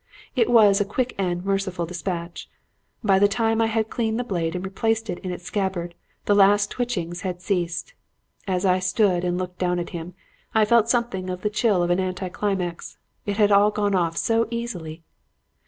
It 0.35 0.49
was 0.49 0.81
a 0.81 0.83
quick 0.83 1.13
and 1.19 1.45
merciful 1.45 1.85
dispatch. 1.85 2.49
By 3.03 3.19
the 3.19 3.27
time 3.27 3.61
I 3.61 3.67
had 3.67 3.91
cleaned 3.91 4.19
the 4.19 4.23
blade 4.23 4.55
and 4.55 4.65
replaced 4.65 5.11
it 5.11 5.19
in 5.19 5.29
its 5.31 5.43
scabbard, 5.43 5.93
the 6.25 6.33
last 6.33 6.71
twitchings 6.71 7.21
had 7.21 7.39
ceased. 7.39 7.93
As 8.47 8.65
I 8.65 8.79
stood 8.79 9.23
and 9.23 9.37
looked 9.37 9.59
down 9.59 9.77
at 9.77 9.91
him, 9.91 10.15
I 10.55 10.65
felt 10.65 10.89
something 10.89 11.29
of 11.29 11.41
the 11.41 11.51
chill 11.51 11.83
of 11.83 11.91
an 11.91 11.99
anticlimax. 11.99 12.97
It 13.27 13.37
had 13.37 13.51
all 13.51 13.69
gone 13.69 13.93
off 13.93 14.17
so 14.17 14.47
easily. 14.49 15.03